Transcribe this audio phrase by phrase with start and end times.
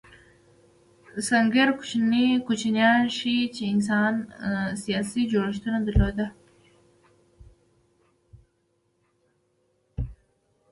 [1.27, 1.69] سنګیر
[2.47, 4.13] کوچنیان ښيي، چې انسان
[4.83, 6.29] سیاسي جوړښتونه درلودل.